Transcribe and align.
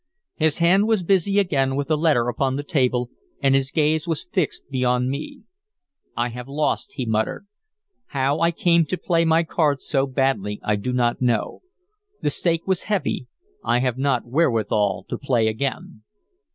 His 0.35 0.57
hand 0.57 0.87
was 0.87 1.03
busy 1.03 1.37
again 1.37 1.75
with 1.75 1.87
the 1.89 1.95
letter 1.95 2.27
upon 2.27 2.55
the 2.55 2.63
table, 2.63 3.11
and 3.39 3.53
his 3.53 3.69
gaze 3.69 4.07
was 4.07 4.23
fixed 4.23 4.67
beyond 4.71 5.11
me. 5.11 5.43
"I 6.17 6.29
have 6.29 6.47
lost," 6.47 6.93
he 6.93 7.05
muttered. 7.05 7.45
"How 8.07 8.39
I 8.39 8.49
came 8.49 8.83
to 8.87 8.97
play 8.97 9.25
my 9.25 9.43
cards 9.43 9.85
so 9.85 10.07
badly 10.07 10.59
I 10.63 10.75
do 10.75 10.91
not 10.91 11.21
know. 11.21 11.61
The 12.19 12.31
stake 12.31 12.65
was 12.65 12.85
heavy, 12.89 13.27
I 13.63 13.77
have 13.81 13.99
not 13.99 14.25
wherewithal 14.25 15.05
to 15.07 15.17
play 15.19 15.47
again." 15.47 16.01